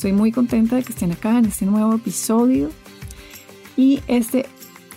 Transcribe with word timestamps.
Estoy 0.00 0.14
muy 0.14 0.32
contenta 0.32 0.76
de 0.76 0.82
que 0.82 0.94
estén 0.94 1.12
acá 1.12 1.36
en 1.36 1.44
este 1.44 1.66
nuevo 1.66 1.94
episodio. 1.94 2.70
Y 3.76 4.00
este 4.08 4.46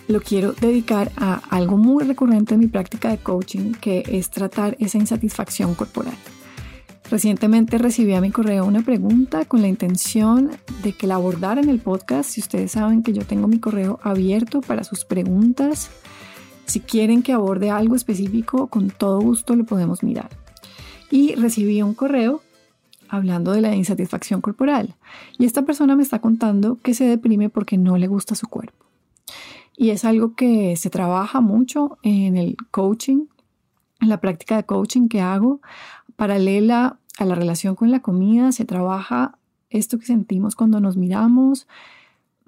lo 0.07 0.21
quiero 0.21 0.53
dedicar 0.53 1.11
a 1.17 1.41
algo 1.49 1.75
muy 1.75 2.05
recurrente 2.05 2.53
en 2.53 2.61
mi 2.61 2.67
práctica 2.67 3.09
de 3.09 3.17
coaching, 3.17 3.73
que 3.73 4.05
es 4.07 4.29
tratar 4.29 4.77
esa 4.79 4.97
insatisfacción 4.97 5.75
corporal. 5.75 6.15
Recientemente 7.11 7.77
recibí 7.79 8.13
a 8.13 8.21
mi 8.21 8.31
correo 8.31 8.63
una 8.63 8.81
pregunta 8.81 9.43
con 9.43 9.61
la 9.61 9.67
intención 9.67 10.51
de 10.83 10.93
que 10.93 11.05
la 11.05 11.15
abordara 11.15 11.59
en 11.59 11.67
el 11.67 11.79
podcast. 11.79 12.29
Si 12.29 12.39
ustedes 12.39 12.71
saben 12.71 13.03
que 13.03 13.11
yo 13.11 13.25
tengo 13.25 13.49
mi 13.49 13.59
correo 13.59 13.99
abierto 14.03 14.61
para 14.61 14.85
sus 14.85 15.03
preguntas, 15.03 15.91
si 16.65 16.79
quieren 16.79 17.23
que 17.23 17.33
aborde 17.33 17.71
algo 17.71 17.97
específico, 17.97 18.67
con 18.67 18.89
todo 18.89 19.19
gusto 19.19 19.57
lo 19.57 19.65
podemos 19.65 20.01
mirar. 20.01 20.29
Y 21.11 21.35
recibí 21.35 21.81
un 21.81 21.93
correo 21.93 22.41
hablando 23.13 23.51
de 23.51 23.61
la 23.61 23.75
insatisfacción 23.75 24.41
corporal. 24.41 24.95
Y 25.37 25.45
esta 25.45 25.61
persona 25.61 25.95
me 25.95 26.01
está 26.01 26.19
contando 26.19 26.79
que 26.81 26.95
se 26.95 27.05
deprime 27.05 27.47
porque 27.49 27.77
no 27.77 27.95
le 27.97 28.07
gusta 28.07 28.33
su 28.33 28.47
cuerpo. 28.47 28.85
Y 29.77 29.91
es 29.91 30.03
algo 30.03 30.33
que 30.33 30.75
se 30.77 30.89
trabaja 30.89 31.39
mucho 31.39 31.99
en 32.01 32.37
el 32.37 32.57
coaching, 32.71 33.25
en 34.01 34.09
la 34.09 34.19
práctica 34.19 34.55
de 34.55 34.63
coaching 34.63 35.09
que 35.09 35.21
hago, 35.21 35.61
paralela 36.15 36.97
a 37.19 37.25
la 37.25 37.35
relación 37.35 37.75
con 37.75 37.91
la 37.91 38.01
comida, 38.01 38.51
se 38.51 38.65
trabaja 38.65 39.37
esto 39.69 39.99
que 39.99 40.07
sentimos 40.07 40.55
cuando 40.55 40.79
nos 40.79 40.97
miramos, 40.97 41.67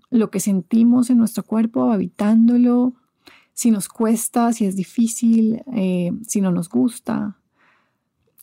lo 0.09 0.31
que 0.31 0.39
sentimos 0.39 1.11
en 1.11 1.19
nuestro 1.19 1.43
cuerpo, 1.43 1.91
habitándolo, 1.91 2.93
si 3.53 3.69
nos 3.69 3.87
cuesta, 3.87 4.51
si 4.51 4.65
es 4.65 4.75
difícil, 4.75 5.61
eh, 5.73 6.11
si 6.27 6.41
no 6.41 6.51
nos 6.51 6.69
gusta. 6.69 7.37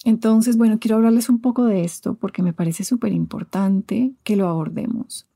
Entonces, 0.04 0.56
bueno, 0.56 0.78
quiero 0.80 0.96
hablarles 0.96 1.28
un 1.28 1.40
poco 1.40 1.64
de 1.64 1.84
esto 1.84 2.14
porque 2.14 2.42
me 2.42 2.52
parece 2.52 2.84
súper 2.84 3.12
importante 3.12 4.12
que 4.24 4.36
lo 4.36 4.48
abordemos. 4.48 5.26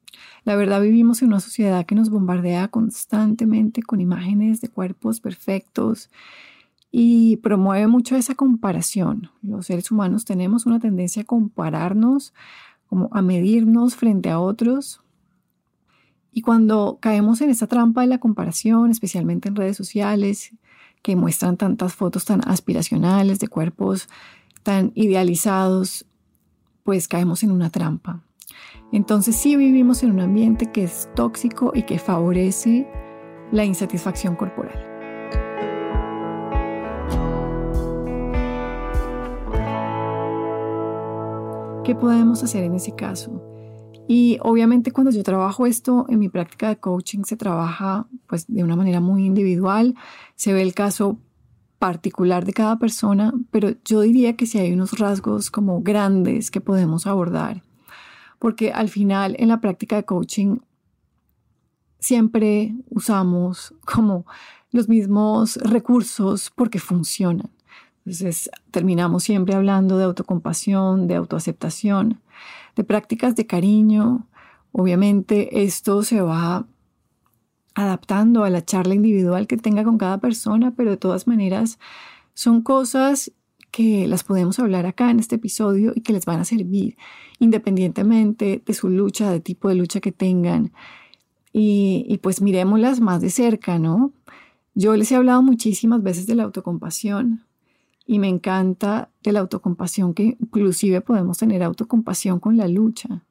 La 0.44 0.56
verdad 0.56 0.80
vivimos 0.80 1.22
en 1.22 1.28
una 1.28 1.40
sociedad 1.40 1.86
que 1.86 1.94
nos 1.94 2.10
bombardea 2.10 2.68
constantemente 2.68 3.82
con 3.82 4.00
imágenes 4.00 4.60
de 4.60 4.68
cuerpos 4.68 5.20
perfectos 5.20 6.10
y 6.90 7.36
promueve 7.38 7.86
mucho 7.86 8.16
esa 8.16 8.34
comparación. 8.34 9.30
Los 9.42 9.66
seres 9.66 9.90
humanos 9.90 10.24
tenemos 10.24 10.66
una 10.66 10.80
tendencia 10.80 11.22
a 11.22 11.26
compararnos, 11.26 12.32
como 12.88 13.08
a 13.12 13.22
medirnos 13.22 13.96
frente 13.96 14.30
a 14.30 14.40
otros. 14.40 15.02
Y 16.32 16.42
cuando 16.42 16.98
caemos 17.00 17.40
en 17.40 17.50
esa 17.50 17.66
trampa 17.66 18.02
de 18.02 18.06
la 18.06 18.18
comparación, 18.18 18.90
especialmente 18.90 19.48
en 19.48 19.56
redes 19.56 19.76
sociales, 19.76 20.52
que 21.02 21.16
muestran 21.16 21.56
tantas 21.56 21.94
fotos 21.94 22.24
tan 22.24 22.40
aspiracionales 22.48 23.38
de 23.38 23.48
cuerpos 23.48 24.08
tan 24.66 24.90
idealizados, 24.96 26.06
pues 26.82 27.06
caemos 27.06 27.44
en 27.44 27.52
una 27.52 27.70
trampa. 27.70 28.24
Entonces 28.90 29.36
sí 29.36 29.54
vivimos 29.54 30.02
en 30.02 30.10
un 30.10 30.18
ambiente 30.18 30.72
que 30.72 30.82
es 30.82 31.08
tóxico 31.14 31.70
y 31.72 31.84
que 31.84 32.00
favorece 32.00 32.84
la 33.52 33.64
insatisfacción 33.64 34.34
corporal. 34.34 34.76
¿Qué 41.84 41.94
podemos 41.94 42.42
hacer 42.42 42.64
en 42.64 42.74
ese 42.74 42.92
caso? 42.96 43.40
Y 44.08 44.38
obviamente 44.42 44.90
cuando 44.90 45.12
yo 45.12 45.22
trabajo 45.22 45.66
esto 45.66 46.06
en 46.08 46.18
mi 46.18 46.28
práctica 46.28 46.70
de 46.70 46.78
coaching 46.78 47.22
se 47.22 47.36
trabaja 47.36 48.08
pues 48.26 48.48
de 48.48 48.64
una 48.64 48.74
manera 48.74 48.98
muy 48.98 49.26
individual, 49.26 49.94
se 50.34 50.52
ve 50.52 50.62
el 50.62 50.74
caso 50.74 51.20
particular 51.78 52.44
de 52.44 52.52
cada 52.52 52.78
persona, 52.78 53.32
pero 53.50 53.70
yo 53.84 54.00
diría 54.00 54.36
que 54.36 54.46
si 54.46 54.58
hay 54.58 54.72
unos 54.72 54.98
rasgos 54.98 55.50
como 55.50 55.82
grandes 55.82 56.50
que 56.50 56.60
podemos 56.60 57.06
abordar 57.06 57.62
porque 58.38 58.72
al 58.72 58.88
final 58.88 59.36
en 59.38 59.48
la 59.48 59.60
práctica 59.60 59.96
de 59.96 60.04
coaching 60.04 60.58
siempre 61.98 62.74
usamos 62.90 63.74
como 63.84 64.26
los 64.70 64.88
mismos 64.88 65.56
recursos 65.56 66.52
porque 66.54 66.78
funcionan. 66.78 67.50
Entonces 68.04 68.50
terminamos 68.70 69.24
siempre 69.24 69.54
hablando 69.54 69.98
de 69.98 70.04
autocompasión, 70.04 71.08
de 71.08 71.16
autoaceptación, 71.16 72.20
de 72.76 72.84
prácticas 72.84 73.34
de 73.34 73.46
cariño. 73.46 74.28
Obviamente 74.70 75.64
esto 75.64 76.02
se 76.02 76.20
va 76.20 76.66
adaptando 77.76 78.42
a 78.44 78.50
la 78.50 78.64
charla 78.64 78.94
individual 78.94 79.46
que 79.46 79.58
tenga 79.58 79.84
con 79.84 79.98
cada 79.98 80.18
persona, 80.18 80.72
pero 80.74 80.90
de 80.90 80.96
todas 80.96 81.26
maneras 81.26 81.78
son 82.32 82.62
cosas 82.62 83.32
que 83.70 84.08
las 84.08 84.24
podemos 84.24 84.58
hablar 84.58 84.86
acá 84.86 85.10
en 85.10 85.20
este 85.20 85.36
episodio 85.36 85.92
y 85.94 86.00
que 86.00 86.14
les 86.14 86.24
van 86.24 86.40
a 86.40 86.46
servir 86.46 86.96
independientemente 87.38 88.62
de 88.64 88.72
su 88.72 88.88
lucha, 88.88 89.30
de 89.30 89.40
tipo 89.40 89.68
de 89.68 89.74
lucha 89.74 90.00
que 90.00 90.10
tengan. 90.10 90.72
Y, 91.52 92.18
pues 92.22 92.40
miremoslas 92.40 93.00
más 93.00 93.20
de 93.20 93.28
cerca, 93.28 93.78
¿no? 93.78 94.12
Yo 94.74 94.96
les 94.96 95.12
he 95.12 95.16
hablado 95.16 95.42
muchísimas 95.42 96.02
veces 96.02 96.26
de 96.26 96.34
la 96.34 96.44
autocompasión 96.44 97.44
y 98.06 98.18
me 98.18 98.28
encanta 98.28 99.10
de 99.22 99.32
la 99.32 99.40
autocompasión 99.40 100.14
que 100.14 100.36
inclusive 100.40 101.02
podemos 101.02 101.36
tener 101.36 101.62
autocompasión 101.62 102.40
con 102.40 102.56
la 102.56 102.68
lucha. 102.68 103.22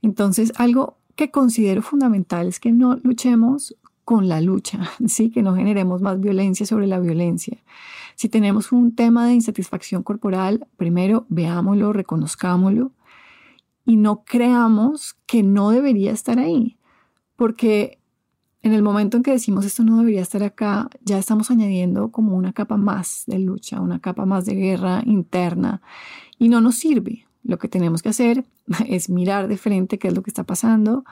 Entonces, 0.00 0.52
algo 0.56 0.96
que 1.16 1.30
considero 1.30 1.82
fundamental 1.82 2.46
es 2.46 2.60
que 2.60 2.70
no 2.70 2.96
luchemos 3.02 3.76
con 4.04 4.28
la 4.28 4.40
lucha, 4.40 4.90
¿sí? 5.08 5.30
que 5.30 5.42
no 5.42 5.56
generemos 5.56 6.00
más 6.00 6.20
violencia 6.20 6.64
sobre 6.64 6.86
la 6.86 7.00
violencia. 7.00 7.58
Si 8.14 8.28
tenemos 8.28 8.72
un 8.72 8.94
tema 8.94 9.26
de 9.26 9.34
insatisfacción 9.34 10.02
corporal, 10.02 10.66
primero 10.76 11.26
veámoslo, 11.28 11.92
reconozcámoslo 11.92 12.92
y 13.84 13.96
no 13.96 14.24
creamos 14.24 15.16
que 15.26 15.42
no 15.42 15.70
debería 15.70 16.12
estar 16.12 16.38
ahí, 16.38 16.78
porque 17.34 17.98
en 18.62 18.72
el 18.72 18.82
momento 18.82 19.16
en 19.16 19.22
que 19.22 19.32
decimos 19.32 19.64
esto 19.64 19.84
no 19.84 19.98
debería 19.98 20.22
estar 20.22 20.42
acá, 20.42 20.88
ya 21.02 21.18
estamos 21.18 21.50
añadiendo 21.50 22.10
como 22.10 22.36
una 22.36 22.52
capa 22.52 22.76
más 22.76 23.24
de 23.26 23.38
lucha, 23.38 23.80
una 23.80 24.00
capa 24.00 24.24
más 24.24 24.46
de 24.46 24.54
guerra 24.54 25.02
interna 25.04 25.82
y 26.38 26.48
no 26.48 26.60
nos 26.60 26.76
sirve. 26.76 27.25
Lo 27.46 27.58
que 27.58 27.68
tenemos 27.68 28.02
que 28.02 28.08
hacer 28.08 28.44
es 28.88 29.08
mirar 29.08 29.48
de 29.48 29.56
frente 29.56 29.98
qué 29.98 30.08
es 30.08 30.14
lo 30.14 30.22
que 30.22 30.30
está 30.30 30.44
pasando, 30.44 31.04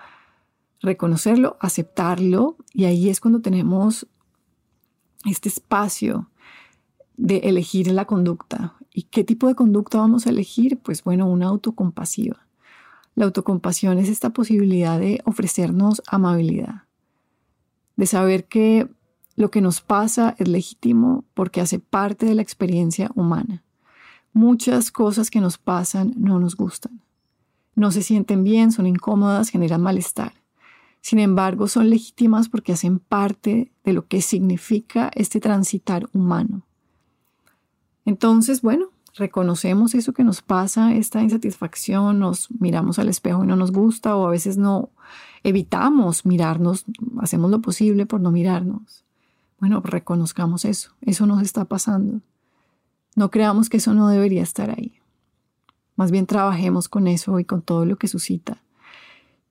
reconocerlo, 0.80 1.56
aceptarlo 1.60 2.56
y 2.72 2.84
ahí 2.84 3.08
es 3.08 3.20
cuando 3.20 3.40
tenemos 3.40 4.06
este 5.24 5.48
espacio 5.48 6.28
de 7.16 7.38
elegir 7.38 7.90
la 7.90 8.04
conducta. 8.04 8.74
¿Y 8.92 9.04
qué 9.04 9.24
tipo 9.24 9.46
de 9.48 9.54
conducta 9.54 9.98
vamos 9.98 10.26
a 10.26 10.30
elegir? 10.30 10.78
Pues 10.78 11.02
bueno, 11.02 11.26
una 11.26 11.46
autocompasiva. 11.46 12.46
La 13.14 13.26
autocompasión 13.26 13.98
es 13.98 14.08
esta 14.08 14.30
posibilidad 14.30 14.98
de 14.98 15.20
ofrecernos 15.24 16.02
amabilidad, 16.08 16.82
de 17.96 18.06
saber 18.06 18.46
que 18.46 18.88
lo 19.36 19.50
que 19.50 19.60
nos 19.60 19.80
pasa 19.80 20.34
es 20.38 20.48
legítimo 20.48 21.24
porque 21.34 21.60
hace 21.60 21.78
parte 21.78 22.26
de 22.26 22.34
la 22.34 22.42
experiencia 22.42 23.10
humana. 23.14 23.63
Muchas 24.34 24.90
cosas 24.90 25.30
que 25.30 25.40
nos 25.40 25.58
pasan 25.58 26.12
no 26.16 26.40
nos 26.40 26.56
gustan. 26.56 27.00
No 27.76 27.92
se 27.92 28.02
sienten 28.02 28.44
bien, 28.44 28.72
son 28.72 28.86
incómodas, 28.86 29.48
generan 29.48 29.80
malestar. 29.80 30.32
Sin 31.00 31.20
embargo, 31.20 31.68
son 31.68 31.88
legítimas 31.88 32.48
porque 32.48 32.72
hacen 32.72 32.98
parte 32.98 33.70
de 33.84 33.92
lo 33.92 34.06
que 34.06 34.20
significa 34.22 35.10
este 35.14 35.38
transitar 35.38 36.08
humano. 36.12 36.62
Entonces, 38.04 38.60
bueno, 38.60 38.86
reconocemos 39.14 39.94
eso 39.94 40.12
que 40.12 40.24
nos 40.24 40.42
pasa, 40.42 40.94
esta 40.94 41.22
insatisfacción, 41.22 42.18
nos 42.18 42.48
miramos 42.58 42.98
al 42.98 43.08
espejo 43.08 43.44
y 43.44 43.46
no 43.46 43.54
nos 43.54 43.70
gusta 43.70 44.16
o 44.16 44.26
a 44.26 44.30
veces 44.30 44.56
no 44.58 44.90
evitamos 45.44 46.26
mirarnos, 46.26 46.84
hacemos 47.20 47.50
lo 47.50 47.60
posible 47.60 48.06
por 48.06 48.20
no 48.20 48.30
mirarnos. 48.30 49.04
Bueno, 49.60 49.80
reconozcamos 49.80 50.64
eso, 50.64 50.90
eso 51.02 51.26
nos 51.26 51.40
está 51.42 51.64
pasando. 51.66 52.20
No 53.14 53.30
creamos 53.30 53.68
que 53.68 53.76
eso 53.78 53.94
no 53.94 54.08
debería 54.08 54.42
estar 54.42 54.70
ahí. 54.70 55.00
Más 55.96 56.10
bien 56.10 56.26
trabajemos 56.26 56.88
con 56.88 57.06
eso 57.06 57.38
y 57.38 57.44
con 57.44 57.62
todo 57.62 57.86
lo 57.86 57.96
que 57.96 58.08
suscita. 58.08 58.62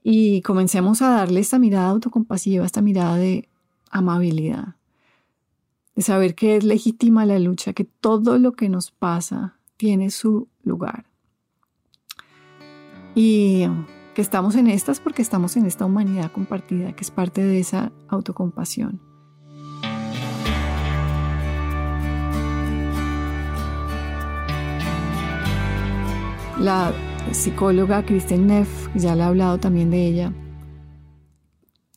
Y 0.04 0.42
comencemos 0.42 1.02
a 1.02 1.10
darle 1.10 1.40
esta 1.40 1.60
mirada 1.60 1.90
autocompasiva, 1.90 2.66
esta 2.66 2.82
mirada 2.82 3.16
de 3.16 3.48
amabilidad 3.90 4.76
de 5.96 6.02
saber 6.02 6.36
que 6.36 6.58
es 6.58 6.64
legítima 6.64 7.26
la 7.26 7.40
lucha, 7.40 7.74
que 7.74 7.84
todo 7.84 8.40
lo 8.40 8.54
que 8.54 8.70
nos 8.70 8.92
pasa 8.92 9.58
tiene 9.78 10.10
su 10.10 10.48
lugar. 10.64 11.06
Y 13.16 13.66
que 14.16 14.22
estamos 14.22 14.56
en 14.56 14.68
estas 14.68 15.00
porque 15.00 15.22
estamos 15.22 15.56
en 15.56 15.66
esta 15.66 15.86
humanidad 15.86 16.32
compartida, 16.32 16.94
que 16.94 17.04
es 17.04 17.12
parte 17.12 17.44
de 17.44 17.60
esa 17.60 17.92
autocompasión. 18.08 19.13
La 26.64 26.94
psicóloga 27.34 28.06
Kristen 28.06 28.48
Neff, 28.48 28.88
ya 28.96 29.18
le 29.18 29.24
he 29.24 29.26
hablado 29.26 29.60
también 29.60 29.92
de 29.92 30.08
ella, 30.08 30.34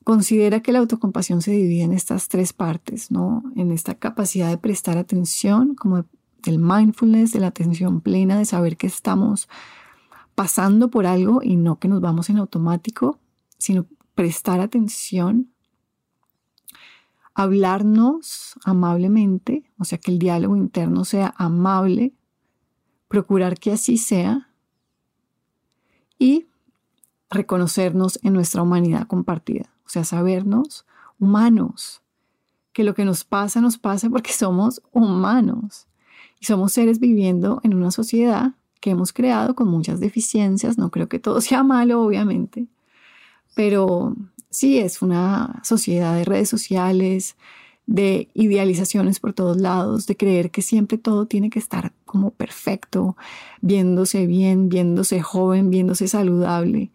Considera 0.03 0.61
que 0.61 0.73
la 0.73 0.81
autocompasión 0.81 1.41
se 1.41 1.53
divide 1.53 1.83
en 1.83 1.93
estas 1.93 2.29
tres 2.29 2.53
partes, 2.53 3.13
¿no? 3.13 3.45
En 3.55 3.71
esta 3.71 3.95
capacidad 3.95 4.49
de 4.49 4.59
prestar 4.59 4.99
atención, 4.99 5.77
como 5.77 6.05
del 6.43 6.59
mindfulness, 6.59 7.33
de 7.33 7.39
la 7.39 7.49
atención 7.49 8.01
plena, 8.01 8.39
de 8.39 8.45
saber 8.45 8.77
que 8.77 8.89
estamos 8.89 9.49
pasando 10.35 10.91
por 10.91 11.07
algo 11.07 11.43
y 11.45 11.57
no 11.57 11.79
que 11.79 11.87
nos 11.87 12.01
vamos 12.01 12.29
en 12.29 12.39
automático, 12.39 13.21
sino 13.59 13.87
prestar 14.17 14.59
atención, 14.59 15.53
hablarnos 17.35 18.55
amablemente, 18.65 19.71
o 19.79 19.85
sea, 19.85 19.99
que 19.99 20.11
el 20.11 20.19
diálogo 20.19 20.57
interno 20.57 21.05
sea 21.05 21.35
amable, 21.37 22.15
procurar 23.07 23.61
que 23.61 23.71
así 23.71 23.97
sea 23.97 24.46
y 26.19 26.47
reconocernos 27.31 28.19
en 28.23 28.33
nuestra 28.33 28.63
humanidad 28.63 29.07
compartida. 29.07 29.71
O 29.85 29.89
sea, 29.89 30.05
sabernos 30.05 30.87
humanos, 31.19 32.03
que 32.73 32.85
lo 32.85 32.95
que 32.95 33.05
nos 33.05 33.25
pasa 33.25 33.61
nos 33.61 33.79
pasa 33.79 34.11
porque 34.11 34.33
somos 34.33 34.83
humanos. 34.93 35.87
Y 36.41 36.47
somos 36.47 36.73
seres 36.73 37.01
viviendo 37.01 37.61
en 37.65 37.75
una 37.75 37.91
sociedad 37.91 38.53
que 38.81 38.91
hemos 38.91 39.13
creado 39.13 39.55
con 39.55 39.69
muchas 39.69 40.01
deficiencias, 40.01 40.77
no 40.77 40.91
creo 40.91 41.09
que 41.09 41.19
todo 41.19 41.41
sea 41.43 41.63
malo, 41.63 42.03
obviamente, 42.03 42.67
pero 43.55 44.15
sí 44.51 44.79
es 44.79 45.03
una 45.03 45.61
sociedad 45.65 46.15
de 46.15 46.25
redes 46.25 46.49
sociales, 46.49 47.37
de 47.87 48.29
idealizaciones 48.35 49.21
por 49.21 49.33
todos 49.33 49.57
lados, 49.57 50.07
de 50.07 50.17
creer 50.17 50.51
que 50.51 50.61
siempre 50.61 50.99
todo 50.99 51.27
tiene 51.27 51.51
que 51.51 51.59
estar 51.59 51.93
como 52.17 52.31
perfecto, 52.31 53.15
viéndose 53.61 54.27
bien, 54.27 54.71
viéndose 54.71 55.21
joven, 55.21 55.69
viéndose 55.69 56.09
saludable. 56.09 56.91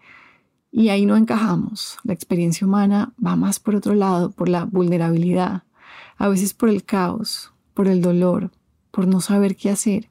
Y 0.72 0.90
ahí 0.90 1.06
no 1.06 1.16
encajamos. 1.16 2.00
La 2.04 2.14
experiencia 2.14 2.66
humana 2.66 3.14
va 3.24 3.36
más 3.36 3.60
por 3.60 3.76
otro 3.76 3.94
lado, 3.94 4.32
por 4.32 4.50
la 4.50 4.66
vulnerabilidad, 4.66 5.62
a 6.18 6.28
veces 6.28 6.56
por 6.56 6.70
el 6.70 6.84
caos, 6.86 7.54
por 7.76 7.88
el 7.88 8.02
dolor, 8.02 8.50
por 8.90 9.06
no 9.06 9.22
saber 9.22 9.56
qué 9.56 9.70
hacer. 9.70 10.10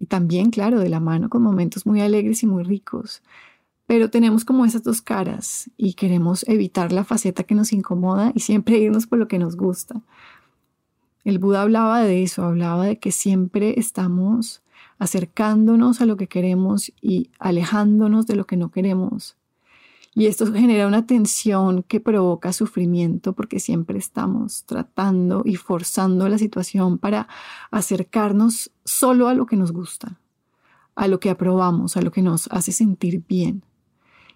Y 0.00 0.06
también, 0.06 0.50
claro, 0.50 0.80
de 0.80 0.88
la 0.88 0.98
mano 0.98 1.28
con 1.28 1.40
momentos 1.40 1.86
muy 1.86 2.00
alegres 2.00 2.42
y 2.42 2.48
muy 2.48 2.64
ricos. 2.64 3.22
Pero 3.86 4.10
tenemos 4.10 4.44
como 4.44 4.64
esas 4.64 4.82
dos 4.82 5.02
caras 5.02 5.70
y 5.76 5.94
queremos 5.94 6.44
evitar 6.48 6.90
la 6.90 7.04
faceta 7.04 7.44
que 7.44 7.54
nos 7.54 7.72
incomoda 7.72 8.32
y 8.34 8.40
siempre 8.40 8.78
irnos 8.78 9.06
por 9.06 9.20
lo 9.20 9.28
que 9.28 9.38
nos 9.38 9.56
gusta. 9.56 10.02
El 11.26 11.40
Buda 11.40 11.62
hablaba 11.62 12.02
de 12.02 12.22
eso, 12.22 12.44
hablaba 12.44 12.84
de 12.84 13.00
que 13.00 13.10
siempre 13.10 13.80
estamos 13.80 14.62
acercándonos 15.00 16.00
a 16.00 16.06
lo 16.06 16.16
que 16.16 16.28
queremos 16.28 16.92
y 17.02 17.30
alejándonos 17.40 18.28
de 18.28 18.36
lo 18.36 18.46
que 18.46 18.56
no 18.56 18.70
queremos. 18.70 19.36
Y 20.14 20.26
esto 20.26 20.52
genera 20.52 20.86
una 20.86 21.04
tensión 21.04 21.82
que 21.82 21.98
provoca 21.98 22.52
sufrimiento 22.52 23.32
porque 23.32 23.58
siempre 23.58 23.98
estamos 23.98 24.62
tratando 24.66 25.42
y 25.44 25.56
forzando 25.56 26.28
la 26.28 26.38
situación 26.38 26.96
para 26.96 27.26
acercarnos 27.72 28.70
solo 28.84 29.26
a 29.26 29.34
lo 29.34 29.46
que 29.46 29.56
nos 29.56 29.72
gusta, 29.72 30.20
a 30.94 31.08
lo 31.08 31.18
que 31.18 31.30
aprobamos, 31.30 31.96
a 31.96 32.02
lo 32.02 32.12
que 32.12 32.22
nos 32.22 32.46
hace 32.52 32.70
sentir 32.70 33.24
bien. 33.28 33.64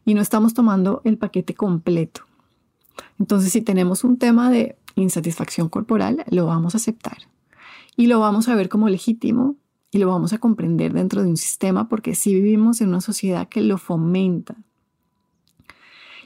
Y 0.05 0.15
no 0.15 0.21
estamos 0.21 0.55
tomando 0.55 1.03
el 1.05 1.19
paquete 1.19 1.55
completo. 1.55 2.23
Entonces, 3.21 3.53
si 3.53 3.63
tenemos 3.63 4.03
un 4.03 4.19
tema 4.19 4.51
de 4.51 4.77
insatisfacción 5.03 5.69
corporal, 5.69 6.25
lo 6.31 6.47
vamos 6.47 6.75
a 6.75 6.79
aceptar 6.79 7.19
y 7.97 8.07
lo 8.07 8.21
vamos 8.21 8.49
a 8.49 8.55
ver 8.55 8.69
como 8.69 8.89
legítimo 8.89 9.57
y 9.91 9.99
lo 9.99 10.09
vamos 10.09 10.33
a 10.33 10.39
comprender 10.39 10.93
dentro 10.93 11.23
de 11.23 11.29
un 11.29 11.37
sistema 11.37 11.89
porque 11.89 12.15
sí 12.15 12.35
vivimos 12.35 12.81
en 12.81 12.89
una 12.89 13.01
sociedad 13.01 13.49
que 13.49 13.61
lo 13.61 13.77
fomenta. 13.77 14.57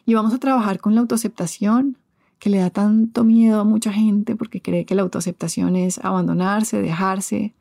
Y 0.07 0.14
vamos 0.14 0.35
a 0.35 0.38
trabajar 0.38 0.81
con 0.81 0.95
la 0.95 1.00
autoaceptación, 1.00 1.97
que 2.38 2.50
le 2.50 2.59
da 2.59 2.69
tanto 2.69 3.25
miedo 3.25 3.61
a 3.61 3.64
mucha 3.64 3.93
gente 3.93 4.37
porque 4.37 4.61
cree 4.61 4.85
que 4.85 4.95
la 4.95 5.02
autoaceptación 5.02 5.76
es 5.76 5.99
abandonarse, 5.99 6.83
dejarse. 6.83 7.54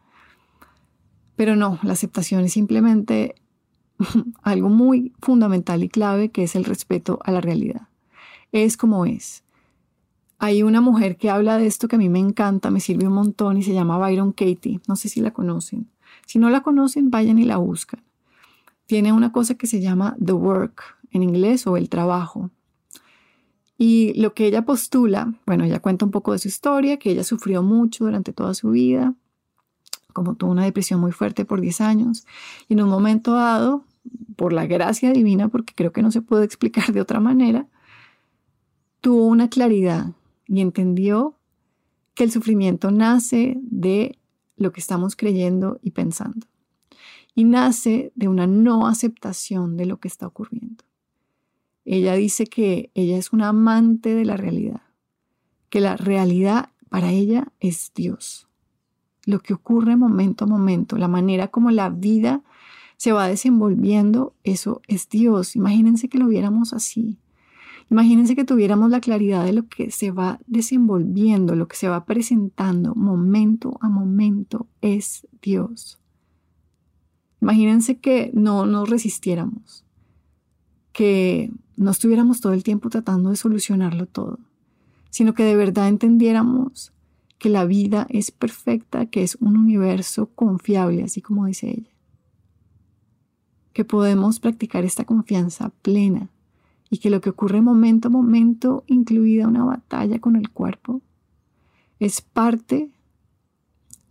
Pero 1.38 1.56
no, 1.56 1.80
la 1.84 1.94
aceptación 1.94 2.44
es 2.44 2.54
simplemente 2.54 3.36
algo 4.42 4.70
muy 4.70 5.14
fundamental 5.22 5.84
y 5.84 5.90
clave 5.90 6.30
que 6.32 6.44
es 6.44 6.56
el 6.56 6.66
respeto 6.66 7.20
a 7.24 7.32
la 7.32 7.40
realidad. 7.40 7.88
Es 8.52 8.76
como 8.76 9.06
es. 9.06 9.43
Hay 10.44 10.62
una 10.62 10.82
mujer 10.82 11.16
que 11.16 11.30
habla 11.30 11.58
de 11.58 11.68
esto 11.68 11.88
que 11.88 11.96
a 11.96 12.00
mí 12.00 12.10
me 12.10 12.20
encanta, 12.20 12.70
me 12.70 12.82
sirve 12.82 13.08
un 13.08 13.14
montón 13.14 13.56
y 13.56 13.64
se 13.64 13.74
llama 13.74 13.98
Byron 13.98 14.34
Katie. 14.34 14.82
No 14.90 14.98
sé 14.98 15.08
si 15.08 15.22
la 15.22 15.32
conocen. 15.32 15.90
Si 16.26 16.38
no 16.38 16.50
la 16.50 16.60
conocen, 16.60 17.10
vayan 17.10 17.40
y 17.40 17.46
la 17.46 17.56
buscan. 17.56 18.04
Tiene 18.86 19.14
una 19.14 19.32
cosa 19.32 19.56
que 19.56 19.68
se 19.68 19.80
llama 19.80 20.18
the 20.22 20.34
work 20.34 20.98
en 21.12 21.24
inglés 21.24 21.66
o 21.66 21.78
el 21.78 21.88
trabajo. 21.88 22.50
Y 23.78 24.20
lo 24.20 24.34
que 24.34 24.46
ella 24.46 24.66
postula, 24.66 25.34
bueno, 25.46 25.64
ella 25.64 25.80
cuenta 25.80 26.04
un 26.04 26.12
poco 26.12 26.34
de 26.34 26.40
su 26.40 26.50
historia, 26.50 26.98
que 26.98 27.12
ella 27.12 27.24
sufrió 27.24 27.64
mucho 27.64 28.04
durante 28.04 28.34
toda 28.34 28.54
su 28.54 28.72
vida, 28.72 29.14
como 30.12 30.36
tuvo 30.36 30.52
una 30.52 30.66
depresión 30.66 31.00
muy 31.00 31.14
fuerte 31.14 31.46
por 31.46 31.62
10 31.62 31.80
años, 31.80 32.26
y 32.68 32.74
en 32.74 32.82
un 32.82 32.90
momento 32.90 33.32
dado, 33.36 33.86
por 34.36 34.52
la 34.52 34.66
gracia 34.66 35.14
divina, 35.14 35.48
porque 35.48 35.74
creo 35.74 35.94
que 35.94 36.02
no 36.02 36.12
se 36.12 36.22
puede 36.22 36.44
explicar 36.44 36.92
de 36.92 37.00
otra 37.00 37.22
manera, 37.22 37.66
tuvo 39.00 39.28
una 39.28 39.48
claridad 39.48 40.12
y 40.54 40.62
entendió 40.62 41.40
que 42.14 42.24
el 42.24 42.32
sufrimiento 42.32 42.92
nace 42.92 43.58
de 43.64 44.20
lo 44.56 44.72
que 44.72 44.80
estamos 44.80 45.16
creyendo 45.16 45.80
y 45.82 45.92
pensando. 45.92 46.46
Y 47.34 47.44
nace 47.44 48.12
de 48.14 48.28
una 48.28 48.46
no 48.46 48.86
aceptación 48.86 49.78
de 49.78 49.88
lo 49.88 50.00
que 50.00 50.08
está 50.08 50.28
ocurriendo. 50.28 50.84
Ella 51.86 52.14
dice 52.14 52.46
que 52.46 52.92
ella 52.94 53.18
es 53.18 53.34
una 53.34 53.48
amante 53.48 54.14
de 54.14 54.26
la 54.26 54.38
realidad, 54.38 54.84
que 55.70 55.82
la 55.82 55.98
realidad 55.98 56.70
para 56.90 57.12
ella 57.12 57.52
es 57.60 57.92
Dios. 57.96 58.48
Lo 59.26 59.40
que 59.40 59.56
ocurre 59.56 59.96
momento 59.96 60.46
a 60.46 60.48
momento, 60.48 60.98
la 60.98 61.08
manera 61.08 61.48
como 61.48 61.72
la 61.72 61.90
vida 61.90 62.44
se 62.98 63.12
va 63.12 63.28
desenvolviendo, 63.28 64.36
eso 64.44 64.84
es 64.88 65.10
Dios. 65.10 65.56
Imagínense 65.56 66.10
que 66.10 66.20
lo 66.20 66.28
viéramos 66.28 66.74
así. 66.74 67.18
Imagínense 67.90 68.36
que 68.36 68.46
tuviéramos 68.46 68.90
la 68.90 69.02
claridad 69.02 69.46
de 69.46 69.54
lo 69.54 69.68
que 69.68 69.92
se 69.92 70.12
va 70.12 70.40
desenvolviendo, 70.48 71.56
lo 71.56 71.68
que 71.68 71.76
se 71.76 71.90
va 71.90 72.06
presentando 72.06 72.96
momento 72.96 73.78
a 73.82 73.90
momento 73.90 74.68
es 74.82 75.28
Dios. 75.42 76.00
Imagínense 77.42 77.98
que 77.98 78.32
no 78.34 78.66
nos 78.66 78.90
resistiéramos, 78.90 79.86
que 80.94 81.52
no 81.76 81.92
estuviéramos 81.92 82.40
todo 82.40 82.54
el 82.54 82.64
tiempo 82.64 82.90
tratando 82.90 83.30
de 83.32 83.36
solucionarlo 83.36 84.06
todo, 84.06 84.40
sino 85.10 85.34
que 85.34 85.44
de 85.44 85.56
verdad 85.56 85.90
entendiéramos 85.90 86.94
que 87.38 87.50
la 87.50 87.66
vida 87.66 88.08
es 88.10 88.32
perfecta, 88.32 89.08
que 89.08 89.24
es 89.24 89.36
un 89.42 89.58
universo 89.58 90.28
confiable, 90.28 91.04
así 91.04 91.22
como 91.22 91.46
dice 91.46 91.72
ella. 91.72 91.92
Que 93.74 93.84
podemos 93.84 94.40
practicar 94.40 94.86
esta 94.86 95.04
confianza 95.04 95.70
plena 95.82 96.30
y 96.94 97.00
que 97.00 97.10
lo 97.10 97.22
que 97.22 97.32
ocurre 97.32 97.60
momento 97.60 98.10
a 98.10 98.12
momento, 98.12 98.84
incluida 98.86 99.48
una 99.48 99.66
batalla 99.66 100.20
con 100.20 100.36
el 100.36 100.52
cuerpo, 100.52 101.02
es 101.98 102.22
parte 102.22 102.92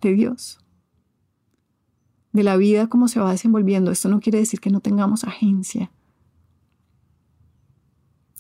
de 0.00 0.12
Dios, 0.14 0.58
de 2.32 2.42
la 2.42 2.56
vida 2.56 2.88
como 2.88 3.06
se 3.06 3.20
va 3.20 3.30
desenvolviendo. 3.30 3.92
Esto 3.92 4.08
no 4.08 4.18
quiere 4.18 4.40
decir 4.40 4.58
que 4.58 4.70
no 4.70 4.80
tengamos 4.80 5.22
agencia. 5.22 5.92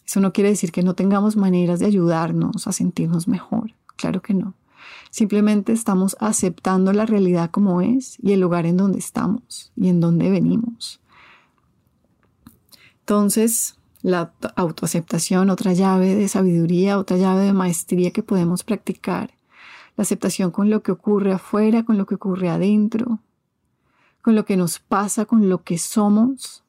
Eso 0.04 0.18
no 0.18 0.32
quiere 0.32 0.50
decir 0.50 0.72
que 0.72 0.82
no 0.82 0.94
tengamos 0.94 1.36
maneras 1.36 1.78
de 1.78 1.86
ayudarnos 1.86 2.66
a 2.66 2.72
sentirnos 2.72 3.28
mejor. 3.28 3.76
Claro 3.94 4.22
que 4.22 4.34
no. 4.34 4.54
Simplemente 5.10 5.72
estamos 5.72 6.16
aceptando 6.18 6.92
la 6.92 7.06
realidad 7.06 7.52
como 7.52 7.80
es 7.80 8.18
y 8.20 8.32
el 8.32 8.40
lugar 8.40 8.66
en 8.66 8.76
donde 8.76 8.98
estamos 8.98 9.70
y 9.76 9.86
en 9.86 10.00
donde 10.00 10.30
venimos. 10.30 10.98
Entonces, 13.02 13.76
la 14.02 14.32
autoaceptación, 14.56 15.48
otra 15.48 15.72
llave 15.72 16.14
de 16.14 16.28
sabiduría, 16.28 16.98
otra 16.98 17.16
llave 17.16 17.44
de 17.44 17.52
maestría 17.52 18.10
que 18.10 18.22
podemos 18.22 18.64
practicar. 18.64 19.34
La 19.96 20.02
aceptación 20.02 20.50
con 20.50 20.70
lo 20.70 20.82
que 20.82 20.92
ocurre 20.92 21.32
afuera, 21.32 21.84
con 21.84 21.98
lo 21.98 22.06
que 22.06 22.16
ocurre 22.16 22.48
adentro, 22.48 23.20
con 24.20 24.34
lo 24.34 24.44
que 24.44 24.56
nos 24.56 24.80
pasa, 24.80 25.24
con 25.24 25.48
lo 25.48 25.62
que 25.62 25.78
somos. 25.78 26.64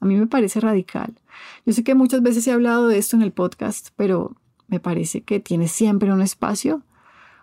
A 0.00 0.06
mí 0.06 0.16
me 0.16 0.26
parece 0.26 0.60
radical. 0.60 1.20
Yo 1.66 1.72
sé 1.72 1.82
que 1.82 1.94
muchas 1.94 2.22
veces 2.22 2.46
he 2.46 2.52
hablado 2.52 2.88
de 2.88 2.98
esto 2.98 3.16
en 3.16 3.22
el 3.22 3.32
podcast, 3.32 3.88
pero 3.96 4.36
me 4.68 4.80
parece 4.80 5.22
que 5.22 5.40
tiene 5.40 5.68
siempre 5.68 6.12
un 6.12 6.22
espacio 6.22 6.82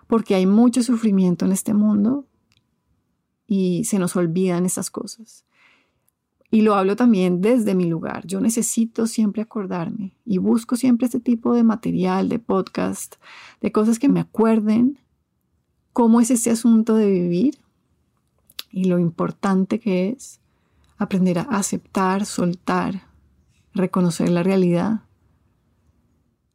porque 0.08 0.36
hay 0.36 0.46
mucho 0.46 0.82
sufrimiento 0.82 1.46
en 1.46 1.52
este 1.52 1.74
mundo 1.74 2.26
y 3.48 3.84
se 3.86 4.00
nos 4.00 4.16
olvidan 4.16 4.66
esas 4.66 4.90
cosas. 4.90 5.46
Y 6.52 6.62
lo 6.62 6.76
hablo 6.76 6.96
también 6.96 7.42
desde 7.42 7.76
mi 7.76 7.86
lugar. 7.86 8.26
Yo 8.26 8.42
necesito 8.42 9.06
siempre 9.06 9.42
acordarme 9.42 10.14
y 10.26 10.40
busco 10.40 10.76
siempre 10.76 11.06
este 11.06 11.20
tipo 11.20 11.54
de 11.54 11.64
material, 11.64 12.28
de 12.28 12.40
podcast, 12.40 13.16
de 13.62 13.72
cosas 13.72 14.00
que 14.00 14.10
me 14.10 14.20
acuerden 14.20 14.98
cómo 15.94 16.22
es 16.22 16.32
este 16.32 16.50
asunto 16.50 16.96
de 16.96 17.10
vivir 17.10 17.60
y 18.72 18.86
lo 18.86 19.00
importante 19.00 19.80
que 19.80 20.10
es 20.10 20.40
aprender 20.98 21.40
a 21.40 21.44
aceptar, 21.44 22.26
soltar, 22.26 23.04
reconocer 23.74 24.30
la 24.30 24.44
realidad 24.44 25.02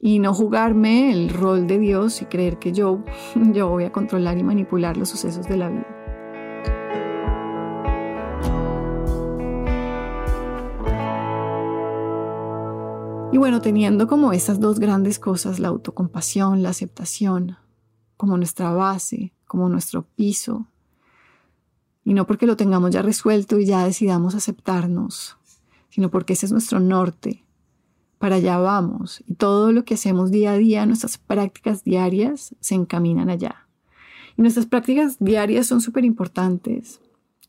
y 0.00 0.18
no 0.18 0.34
jugarme 0.34 1.12
el 1.12 1.30
rol 1.30 1.66
de 1.66 1.78
Dios 1.78 2.20
y 2.20 2.26
creer 2.26 2.58
que 2.58 2.72
yo, 2.72 3.02
yo 3.52 3.68
voy 3.68 3.84
a 3.84 3.92
controlar 3.92 4.38
y 4.38 4.42
manipular 4.42 4.96
los 4.96 5.08
sucesos 5.08 5.48
de 5.48 5.56
la 5.56 5.68
vida. 5.70 5.93
Y 13.34 13.36
bueno, 13.36 13.60
teniendo 13.60 14.06
como 14.06 14.32
estas 14.32 14.60
dos 14.60 14.78
grandes 14.78 15.18
cosas, 15.18 15.58
la 15.58 15.66
autocompasión, 15.66 16.62
la 16.62 16.68
aceptación, 16.68 17.56
como 18.16 18.36
nuestra 18.36 18.70
base, 18.70 19.32
como 19.48 19.68
nuestro 19.68 20.06
piso, 20.14 20.68
y 22.04 22.14
no 22.14 22.28
porque 22.28 22.46
lo 22.46 22.56
tengamos 22.56 22.92
ya 22.92 23.02
resuelto 23.02 23.58
y 23.58 23.66
ya 23.66 23.84
decidamos 23.84 24.36
aceptarnos, 24.36 25.36
sino 25.90 26.12
porque 26.12 26.34
ese 26.34 26.46
es 26.46 26.52
nuestro 26.52 26.78
norte, 26.78 27.44
para 28.20 28.36
allá 28.36 28.56
vamos, 28.58 29.24
y 29.26 29.34
todo 29.34 29.72
lo 29.72 29.84
que 29.84 29.94
hacemos 29.94 30.30
día 30.30 30.52
a 30.52 30.56
día, 30.56 30.86
nuestras 30.86 31.18
prácticas 31.18 31.82
diarias, 31.82 32.54
se 32.60 32.76
encaminan 32.76 33.30
allá. 33.30 33.66
Y 34.36 34.42
nuestras 34.42 34.66
prácticas 34.66 35.16
diarias 35.18 35.66
son 35.66 35.80
súper 35.80 36.04
importantes. 36.04 37.00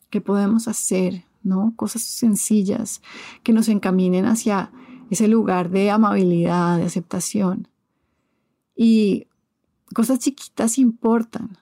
¿Qué 0.09 0.19
podemos 0.19 0.67
hacer? 0.67 1.25
¿No? 1.43 1.73
Cosas 1.75 2.01
sencillas 2.01 3.03
que 3.43 3.53
nos 3.53 3.69
encaminen 3.69 4.25
hacia 4.25 4.71
ese 5.15 5.27
lugar 5.29 5.69
de 5.69 5.89
amabilidad, 5.89 6.77
de 6.77 6.83
aceptación. 6.83 7.67
Y 8.75 9.27
cosas 9.93 10.19
chiquitas 10.19 10.77
importan. 10.77 11.57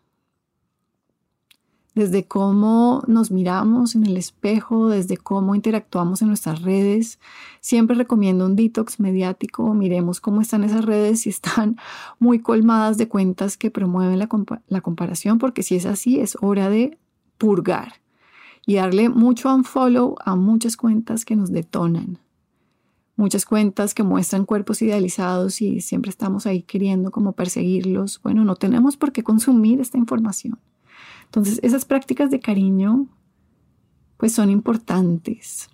Desde 1.93 2.25
cómo 2.25 3.03
nos 3.05 3.29
miramos 3.29 3.93
en 3.93 4.07
el 4.07 4.17
espejo, 4.17 4.89
desde 4.89 5.15
cómo 5.17 5.53
interactuamos 5.53 6.23
en 6.23 6.29
nuestras 6.29 6.63
redes. 6.63 7.19
Siempre 7.61 7.95
recomiendo 7.95 8.47
un 8.47 8.55
detox 8.55 8.99
mediático. 8.99 9.75
Miremos 9.75 10.19
cómo 10.19 10.41
están 10.41 10.63
esas 10.63 10.85
redes, 10.85 11.21
si 11.21 11.29
están 11.29 11.77
muy 12.17 12.39
colmadas 12.39 12.97
de 12.97 13.07
cuentas 13.07 13.57
que 13.57 13.69
promueven 13.69 14.17
la, 14.17 14.81
comparación, 14.81 15.37
porque 15.37 15.61
si 15.61 15.75
es 15.75 15.85
así, 15.85 16.19
es 16.19 16.35
hora 16.41 16.69
de 16.69 16.97
purgar 17.37 18.01
y 18.65 18.75
darle 18.75 19.09
mucho 19.09 19.53
unfollow 19.53 20.15
a 20.25 20.35
muchas 20.35 20.75
cuentas 20.75 21.25
que 21.25 21.35
nos 21.35 21.51
detonan 21.51 22.22
muchas 23.15 23.45
cuentas 23.45 23.93
que 23.93 24.03
muestran 24.03 24.45
cuerpos 24.45 24.81
idealizados 24.81 25.61
y 25.61 25.81
siempre 25.81 26.09
estamos 26.09 26.45
ahí 26.45 26.63
queriendo 26.63 27.11
como 27.11 27.33
perseguirlos. 27.33 28.21
Bueno, 28.21 28.43
no 28.43 28.55
tenemos 28.55 28.97
por 28.97 29.11
qué 29.11 29.23
consumir 29.23 29.79
esta 29.79 29.97
información. 29.97 30.59
Entonces, 31.25 31.59
esas 31.63 31.85
prácticas 31.85 32.31
de 32.31 32.39
cariño, 32.39 33.07
pues 34.17 34.33
son 34.33 34.49
importantes. 34.49 35.69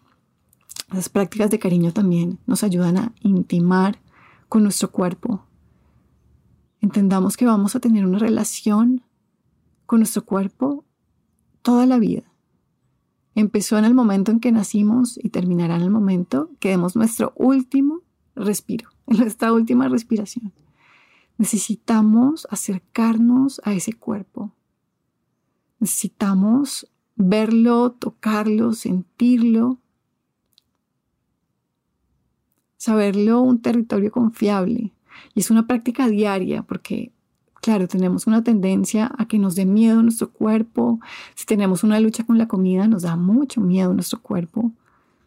Esas 0.91 1.10
prácticas 1.10 1.50
de 1.50 1.60
cariño 1.60 1.93
también 1.93 2.39
nos 2.46 2.63
ayudan 2.63 2.98
a 2.98 3.13
intimar 3.22 4.00
con 4.48 4.63
nuestro 4.63 4.91
cuerpo. 4.91 5.46
Entendamos 6.81 7.38
que 7.38 7.46
vamos 7.46 7.75
a 7.75 7.79
tener 7.79 8.05
una 8.05 8.19
relación 8.19 9.03
con 9.86 10.00
nuestro 10.00 10.25
cuerpo 10.25 10.86
toda 11.62 11.86
la 11.86 12.00
vida 12.00 12.28
empezó 13.39 13.77
en 13.77 13.86
el 13.86 13.93
momento 13.93 14.31
en 14.31 14.39
que 14.39 14.51
nacimos 14.51 15.17
y 15.22 15.29
terminará 15.29 15.75
en 15.75 15.81
el 15.84 15.89
momento 15.89 16.50
que 16.60 16.69
demos 16.69 16.96
nuestro 16.96 17.34
último 17.36 18.01
respiro, 18.36 18.89
en 19.08 19.17
nuestra 19.19 19.53
última 19.53 19.88
respiración. 19.88 20.53
Necesitamos 21.38 22.48
acercarnos 22.50 23.62
a 23.63 23.74
ese 23.74 23.93
cuerpo. 23.93 24.51
Necesitamos 25.79 26.91
verlo, 27.15 27.91
tocarlo, 27.91 28.74
sentirlo, 28.74 29.79
saberlo 32.75 33.41
un 33.41 33.62
territorio 33.62 34.12
confiable. 34.12 34.93
Y 35.34 35.39
es 35.39 35.50
una 35.50 35.65
práctica 35.65 36.10
diaria 36.10 36.63
porque 36.63 37.13
Claro, 37.69 37.88
tenemos 37.88 38.25
una 38.25 38.43
tendencia 38.43 39.11
a 39.15 39.27
que 39.27 39.38
nos 39.38 39.53
dé 39.53 39.63
miedo 39.63 40.01
nuestro 40.01 40.31
cuerpo. 40.31 40.99
Si 41.35 41.45
tenemos 41.45 41.83
una 41.83 41.99
lucha 41.99 42.23
con 42.23 42.39
la 42.39 42.47
comida, 42.47 42.88
nos 42.88 43.03
da 43.03 43.15
mucho 43.15 43.61
miedo 43.61 43.93
nuestro 43.93 44.19
cuerpo, 44.23 44.71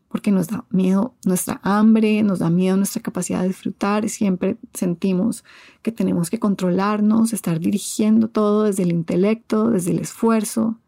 porque 0.09 0.33
nos 0.33 0.49
da 0.49 0.65
miedo 0.71 1.15
nuestra 1.25 1.61
hambre, 1.63 2.21
nos 2.25 2.41
da 2.41 2.51
miedo 2.51 2.77
nuestra 2.77 3.01
capacidad 3.01 3.43
de 3.43 3.47
disfrutar. 3.47 4.09
Siempre 4.09 4.57
sentimos 4.75 5.45
que 5.83 5.93
tenemos 5.93 6.31
que 6.31 6.41
controlarnos, 6.41 7.33
estar 7.33 7.61
dirigiendo 7.61 8.27
todo 8.27 8.65
desde 8.65 8.83
el 8.83 8.91
intelecto, 8.91 9.71
desde 9.71 9.93
el 9.93 10.01
esfuerzo. 10.01 10.81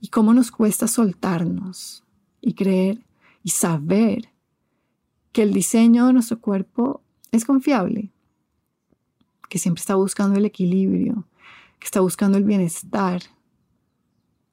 Y 0.00 0.08
cómo 0.08 0.32
nos 0.32 0.50
cuesta 0.50 0.88
soltarnos 0.88 2.02
y 2.40 2.54
creer 2.54 3.04
y 3.44 3.50
saber 3.50 4.30
que 5.32 5.42
el 5.42 5.52
diseño 5.52 6.06
de 6.06 6.14
nuestro 6.14 6.40
cuerpo 6.40 7.02
es 7.30 7.44
confiable, 7.44 8.10
que 9.48 9.58
siempre 9.58 9.80
está 9.80 9.94
buscando 9.94 10.38
el 10.38 10.44
equilibrio, 10.44 11.24
que 11.78 11.86
está 11.86 12.00
buscando 12.00 12.38
el 12.38 12.44
bienestar, 12.44 13.22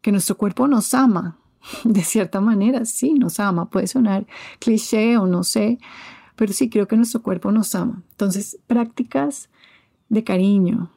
que 0.01 0.11
nuestro 0.11 0.37
cuerpo 0.37 0.67
nos 0.67 0.93
ama, 0.93 1.39
de 1.83 2.03
cierta 2.03 2.41
manera, 2.41 2.85
sí, 2.85 3.13
nos 3.13 3.39
ama, 3.39 3.69
puede 3.69 3.87
sonar 3.87 4.25
cliché 4.59 5.17
o 5.17 5.27
no 5.27 5.43
sé, 5.43 5.79
pero 6.35 6.53
sí 6.53 6.69
creo 6.69 6.87
que 6.87 6.97
nuestro 6.97 7.21
cuerpo 7.21 7.51
nos 7.51 7.75
ama. 7.75 8.03
Entonces, 8.11 8.57
prácticas 8.67 9.49
de 10.09 10.23
cariño, 10.23 10.91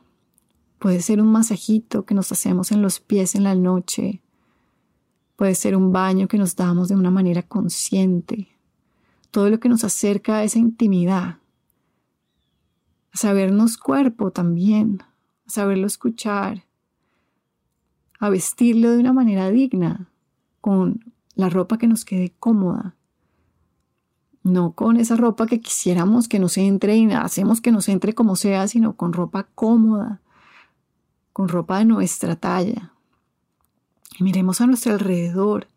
puede 0.79 1.01
ser 1.01 1.21
un 1.21 1.29
masajito 1.29 2.05
que 2.05 2.15
nos 2.15 2.31
hacemos 2.33 2.71
en 2.73 2.83
los 2.83 3.01
pies 3.01 3.35
en 3.35 3.45
la 3.45 3.55
noche, 3.55 4.23
puede 5.37 5.55
ser 5.55 5.77
un 5.77 5.93
baño 5.93 6.29
que 6.29 6.39
nos 6.39 6.57
damos 6.57 6.89
de 6.89 6.97
una 6.97 7.11
manera 7.11 7.43
consciente, 7.43 8.49
todo 9.31 9.51
lo 9.51 9.61
que 9.61 9.69
nos 9.69 9.85
acerca 9.85 10.37
a 10.37 10.45
esa 10.45 10.59
intimidad 10.59 11.38
a 13.13 13.17
sabernos 13.17 13.77
cuerpo 13.77 14.31
también, 14.31 15.03
a 15.47 15.51
saberlo 15.51 15.87
escuchar, 15.87 16.65
a 18.19 18.29
vestirlo 18.29 18.91
de 18.91 18.99
una 18.99 19.13
manera 19.13 19.51
digna, 19.51 20.09
con 20.61 21.05
la 21.35 21.49
ropa 21.49 21.79
que 21.79 21.87
nos 21.87 22.05
quede 22.05 22.33
cómoda. 22.39 22.95
no 24.43 24.73
con 24.73 24.97
esa 24.97 25.15
ropa 25.15 25.47
que 25.47 25.61
quisiéramos 25.61 26.27
que 26.27 26.39
nos 26.39 26.57
entre 26.57 26.97
y 26.97 27.11
hacemos 27.13 27.61
que 27.61 27.71
nos 27.71 27.89
entre 27.89 28.15
como 28.15 28.35
sea, 28.35 28.67
sino 28.67 28.97
con 28.97 29.13
ropa 29.13 29.47
cómoda, 29.55 30.21
con 31.33 31.49
ropa 31.49 31.79
de 31.79 31.85
nuestra 31.85 32.35
talla. 32.37 32.93
Y 34.19 34.25
miremos 34.25 34.61
a 34.61 34.67
nuestro 34.67 34.93
alrededor, 34.93 35.69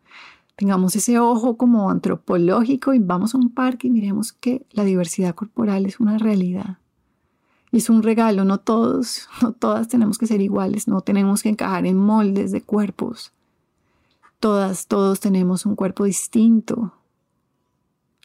tengamos 0.56 0.96
ese 0.96 1.20
ojo 1.20 1.58
como 1.58 1.90
antropológico 1.90 2.94
y 2.94 3.00
vamos 3.00 3.36
a 3.36 3.38
un 3.38 3.50
parque 3.50 3.88
y 3.88 3.92
miremos 3.92 4.32
que 4.32 4.66
la 4.72 4.84
diversidad 4.84 5.36
corporal 5.36 5.86
es 5.86 6.00
una 6.00 6.18
realidad. 6.18 6.78
Es 7.72 7.90
un 7.90 8.04
regalo, 8.04 8.44
no 8.46 8.60
todos, 8.60 9.28
no 9.42 9.54
todas 9.54 9.88
tenemos 9.88 10.18
que 10.18 10.28
ser 10.28 10.42
iguales, 10.42 10.88
no 10.88 11.02
tenemos 11.02 11.44
que 11.44 11.50
encajar 11.50 11.86
en 11.86 11.98
moldes 11.98 12.52
de 12.52 12.62
cuerpos. 12.62 13.32
Todas, 14.40 14.88
todos 14.88 15.20
tenemos 15.20 15.66
un 15.66 15.76
cuerpo 15.76 16.06
distinto, 16.06 16.94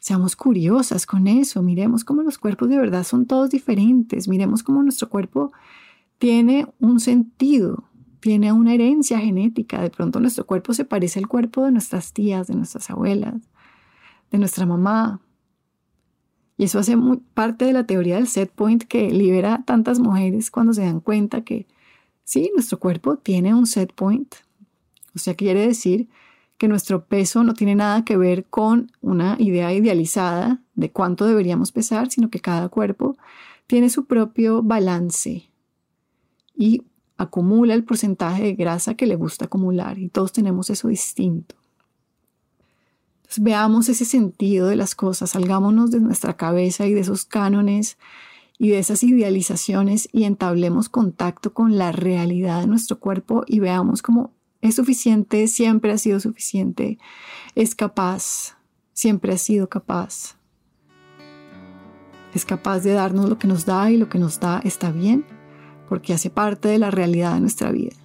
Seamos 0.07 0.37
curiosas 0.37 1.05
con 1.05 1.27
eso, 1.27 1.61
miremos 1.61 2.05
cómo 2.05 2.21
los 2.21 2.37
cuerpos 2.37 2.69
de 2.69 2.77
verdad 2.77 3.03
son 3.03 3.25
todos 3.25 3.49
diferentes, 3.49 4.29
miremos 4.29 4.63
cómo 4.63 4.81
nuestro 4.81 5.09
cuerpo 5.09 5.51
tiene 6.17 6.65
un 6.79 7.01
sentido, 7.01 7.83
tiene 8.21 8.53
una 8.53 8.73
herencia 8.73 9.19
genética. 9.19 9.81
De 9.81 9.89
pronto 9.89 10.21
nuestro 10.21 10.45
cuerpo 10.45 10.73
se 10.73 10.85
parece 10.85 11.19
al 11.19 11.27
cuerpo 11.27 11.65
de 11.65 11.73
nuestras 11.73 12.13
tías, 12.13 12.47
de 12.47 12.55
nuestras 12.55 12.89
abuelas, 12.89 13.35
de 14.31 14.37
nuestra 14.37 14.65
mamá. 14.65 15.19
Y 16.57 16.63
eso 16.63 16.79
hace 16.79 16.97
parte 17.33 17.65
de 17.65 17.73
la 17.73 17.85
teoría 17.85 18.15
del 18.15 18.27
set 18.27 18.51
point 18.51 18.83
que 18.83 19.11
libera 19.11 19.55
a 19.55 19.63
tantas 19.63 19.99
mujeres 19.99 20.49
cuando 20.49 20.73
se 20.73 20.81
dan 20.81 20.99
cuenta 20.99 21.41
que 21.41 21.67
sí, 22.23 22.51
nuestro 22.55 22.79
cuerpo 22.79 23.17
tiene 23.17 23.53
un 23.53 23.67
set 23.67 23.93
point. 23.93 24.35
O 25.15 25.19
sea, 25.19 25.35
quiere 25.35 25.67
decir 25.67 26.07
que 26.57 26.67
nuestro 26.67 27.05
peso 27.05 27.43
no 27.43 27.53
tiene 27.53 27.75
nada 27.75 28.03
que 28.03 28.17
ver 28.17 28.45
con 28.45 28.91
una 29.01 29.35
idea 29.39 29.71
idealizada 29.73 30.61
de 30.73 30.91
cuánto 30.91 31.25
deberíamos 31.25 31.71
pesar, 31.71 32.09
sino 32.09 32.29
que 32.29 32.39
cada 32.39 32.69
cuerpo 32.69 33.15
tiene 33.67 33.89
su 33.89 34.05
propio 34.05 34.63
balance 34.63 35.49
y 36.55 36.83
acumula 37.17 37.73
el 37.73 37.83
porcentaje 37.83 38.43
de 38.43 38.53
grasa 38.53 38.95
que 38.95 39.05
le 39.05 39.15
gusta 39.15 39.45
acumular 39.45 39.99
y 39.99 40.09
todos 40.09 40.31
tenemos 40.31 40.69
eso 40.69 40.87
distinto. 40.87 41.55
Veamos 43.35 43.89
ese 43.89 44.05
sentido 44.05 44.67
de 44.67 44.75
las 44.75 44.95
cosas, 44.95 45.31
salgámonos 45.31 45.91
de 45.91 45.99
nuestra 45.99 46.37
cabeza 46.37 46.87
y 46.87 46.93
de 46.93 47.01
esos 47.01 47.25
cánones 47.25 47.97
y 48.57 48.69
de 48.69 48.79
esas 48.79 49.03
idealizaciones 49.03 50.09
y 50.11 50.23
entablemos 50.23 50.89
contacto 50.89 51.53
con 51.53 51.77
la 51.77 51.91
realidad 51.91 52.61
de 52.61 52.67
nuestro 52.67 52.99
cuerpo 52.99 53.43
y 53.45 53.59
veamos 53.59 54.01
cómo 54.01 54.31
es 54.61 54.75
suficiente, 54.75 55.47
siempre 55.47 55.91
ha 55.91 55.97
sido 55.97 56.19
suficiente, 56.19 56.97
es 57.53 57.75
capaz, 57.75 58.57
siempre 58.93 59.33
ha 59.33 59.37
sido 59.37 59.69
capaz. 59.69 60.37
Es 62.33 62.45
capaz 62.45 62.79
de 62.79 62.93
darnos 62.93 63.29
lo 63.29 63.37
que 63.37 63.47
nos 63.47 63.65
da 63.65 63.91
y 63.91 63.97
lo 63.97 64.09
que 64.09 64.19
nos 64.19 64.39
da 64.39 64.61
está 64.63 64.91
bien, 64.91 65.25
porque 65.87 66.13
hace 66.13 66.29
parte 66.29 66.67
de 66.69 66.79
la 66.79 66.91
realidad 66.91 67.35
de 67.35 67.41
nuestra 67.41 67.71
vida. 67.71 67.95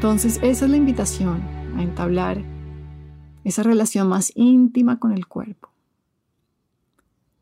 Entonces, 0.00 0.38
esa 0.42 0.64
es 0.64 0.70
la 0.70 0.78
invitación 0.78 1.42
a 1.76 1.82
entablar 1.82 2.42
esa 3.44 3.62
relación 3.62 4.08
más 4.08 4.32
íntima 4.34 4.98
con 4.98 5.12
el 5.12 5.26
cuerpo 5.26 5.68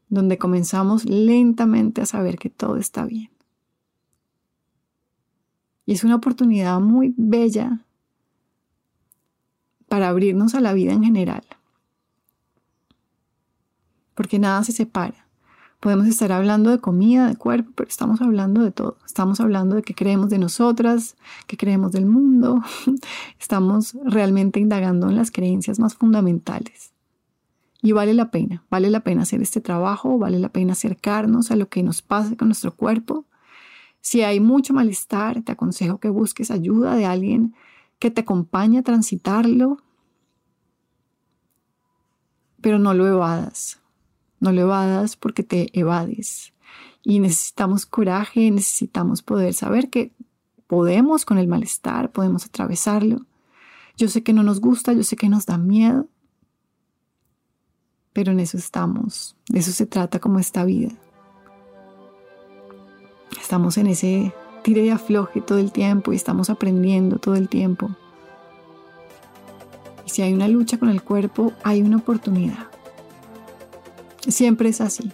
donde 0.08 0.38
comenzamos 0.38 1.04
lentamente 1.04 2.00
a 2.00 2.06
saber 2.06 2.36
que 2.36 2.50
todo 2.50 2.78
está 2.78 3.04
bien. 3.04 3.30
Y 5.86 5.92
es 5.92 6.02
una 6.02 6.16
oportunidad 6.16 6.80
muy 6.80 7.14
bella 7.16 7.84
para 9.86 10.08
abrirnos 10.08 10.56
a 10.56 10.60
la 10.60 10.72
vida 10.72 10.92
en 10.92 11.04
general. 11.04 11.44
Porque 14.16 14.40
nada 14.40 14.64
se 14.64 14.72
separa. 14.72 15.27
Podemos 15.80 16.08
estar 16.08 16.32
hablando 16.32 16.70
de 16.70 16.80
comida, 16.80 17.28
de 17.28 17.36
cuerpo, 17.36 17.70
pero 17.76 17.88
estamos 17.88 18.20
hablando 18.20 18.62
de 18.62 18.72
todo. 18.72 18.98
Estamos 19.06 19.38
hablando 19.38 19.76
de 19.76 19.82
qué 19.82 19.94
creemos 19.94 20.28
de 20.28 20.38
nosotras, 20.38 21.16
qué 21.46 21.56
creemos 21.56 21.92
del 21.92 22.04
mundo. 22.04 22.60
Estamos 23.38 23.96
realmente 24.04 24.58
indagando 24.58 25.08
en 25.08 25.14
las 25.14 25.30
creencias 25.30 25.78
más 25.78 25.94
fundamentales. 25.94 26.92
Y 27.80 27.92
vale 27.92 28.12
la 28.12 28.32
pena, 28.32 28.64
vale 28.70 28.90
la 28.90 29.00
pena 29.00 29.22
hacer 29.22 29.40
este 29.40 29.60
trabajo, 29.60 30.18
vale 30.18 30.40
la 30.40 30.48
pena 30.48 30.72
acercarnos 30.72 31.52
a 31.52 31.56
lo 31.56 31.68
que 31.68 31.84
nos 31.84 32.02
pasa 32.02 32.36
con 32.36 32.48
nuestro 32.48 32.74
cuerpo. 32.74 33.24
Si 34.00 34.22
hay 34.22 34.40
mucho 34.40 34.74
malestar, 34.74 35.42
te 35.42 35.52
aconsejo 35.52 35.98
que 35.98 36.08
busques 36.08 36.50
ayuda 36.50 36.96
de 36.96 37.06
alguien 37.06 37.54
que 38.00 38.10
te 38.10 38.22
acompañe 38.22 38.78
a 38.78 38.82
transitarlo, 38.82 39.78
pero 42.60 42.80
no 42.80 42.94
lo 42.94 43.06
evadas, 43.06 43.80
no 44.40 44.52
lo 44.52 44.62
evadas 44.62 45.16
porque 45.16 45.42
te 45.42 45.68
evades. 45.78 46.52
Y 47.02 47.20
necesitamos 47.20 47.86
coraje, 47.86 48.50
necesitamos 48.50 49.22
poder 49.22 49.54
saber 49.54 49.90
que 49.90 50.12
podemos 50.66 51.24
con 51.24 51.38
el 51.38 51.48
malestar, 51.48 52.12
podemos 52.12 52.44
atravesarlo. 52.44 53.26
Yo 53.96 54.08
sé 54.08 54.22
que 54.22 54.32
no 54.32 54.42
nos 54.42 54.60
gusta, 54.60 54.92
yo 54.92 55.02
sé 55.02 55.16
que 55.16 55.28
nos 55.28 55.46
da 55.46 55.58
miedo, 55.58 56.06
pero 58.12 58.32
en 58.32 58.40
eso 58.40 58.56
estamos, 58.56 59.36
de 59.48 59.60
eso 59.60 59.72
se 59.72 59.86
trata 59.86 60.20
como 60.20 60.38
esta 60.38 60.64
vida. 60.64 60.90
Estamos 63.40 63.78
en 63.78 63.88
ese 63.88 64.32
tire 64.62 64.84
y 64.84 64.90
afloje 64.90 65.40
todo 65.40 65.58
el 65.58 65.72
tiempo 65.72 66.12
y 66.12 66.16
estamos 66.16 66.50
aprendiendo 66.50 67.18
todo 67.18 67.34
el 67.34 67.48
tiempo. 67.48 67.90
Y 70.06 70.10
si 70.10 70.22
hay 70.22 70.32
una 70.32 70.48
lucha 70.48 70.78
con 70.78 70.90
el 70.90 71.02
cuerpo, 71.02 71.52
hay 71.64 71.82
una 71.82 71.96
oportunidad. 71.96 72.77
Siempre 74.28 74.68
es 74.68 74.80
así. 74.80 75.10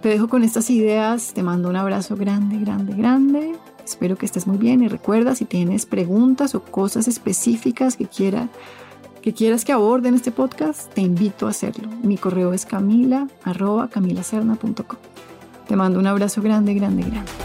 Te 0.00 0.08
dejo 0.08 0.28
con 0.28 0.44
estas 0.44 0.70
ideas, 0.70 1.32
te 1.34 1.42
mando 1.42 1.68
un 1.68 1.76
abrazo 1.76 2.16
grande, 2.16 2.58
grande, 2.58 2.94
grande. 2.94 3.56
Espero 3.84 4.16
que 4.16 4.26
estés 4.26 4.46
muy 4.46 4.56
bien 4.56 4.82
y 4.82 4.88
recuerda 4.88 5.34
si 5.34 5.44
tienes 5.44 5.84
preguntas 5.84 6.54
o 6.54 6.62
cosas 6.62 7.08
específicas 7.08 7.96
que 7.96 8.06
quieras 8.06 8.48
que 9.24 9.32
quieras 9.32 9.64
que 9.64 9.72
aborde 9.72 10.10
en 10.10 10.16
este 10.16 10.30
podcast, 10.30 10.92
te 10.92 11.00
invito 11.00 11.46
a 11.46 11.50
hacerlo. 11.50 11.88
Mi 12.02 12.18
correo 12.18 12.52
es 12.52 12.66
camila. 12.66 13.26
Te 15.66 15.76
mando 15.76 15.98
un 15.98 16.06
abrazo 16.06 16.42
grande, 16.42 16.74
grande, 16.74 17.04
grande. 17.04 17.43